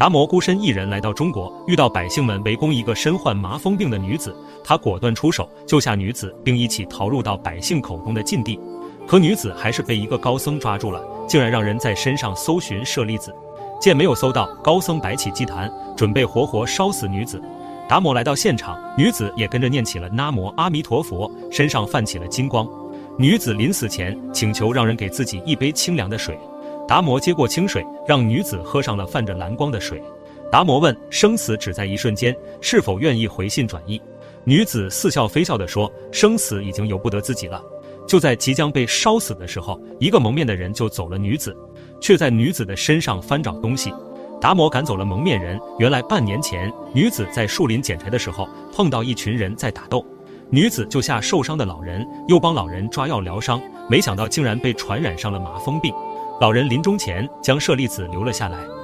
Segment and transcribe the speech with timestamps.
[0.00, 4.34] 达摩孤身一人来到中国，遇到百姓们围攻一个身患麻风病的女子，
[4.64, 8.58] 他果断出手救下女子，并一起逃入到百姓口中的禁地。
[9.06, 13.30] 可女子还是被一个高僧抓住了，竟然让人在身上搜寻舍利子，
[13.78, 17.38] 见没有搜到，高僧摆起祭坛，准备活活烧死女子。
[17.86, 22.66] 达摩来到现场，女子也跟着念起了南无阿弥陀佛，身上泛起了金光。
[23.18, 26.38] 女子临死前请求让人给自己一杯清凉的水。
[26.90, 30.02] 达摩接过清水，让女子喝上了泛着蓝光的水。
[30.50, 34.02] 达摩问：“生死只在一瞬间，是否愿意回心转意？”
[34.42, 37.62] 女子似笑非笑地说：“生死已经由不得自己了。”
[38.08, 41.56] 就在即将被烧死的时候，一个蒙面的人就走了女子，
[42.00, 43.94] 却在女子的身上翻找东西。
[44.40, 45.60] 达摩赶走了蒙面人。
[45.78, 50.04] 原来半年前，女子在树林捡柴的时候，碰到一群人在打斗，
[50.50, 55.94] 女子救下受伤的老人，又帮老人抓药疗伤，没想到竟然被传染上了麻风病。
[56.40, 58.79] 老人临终前将舍利子留了下来。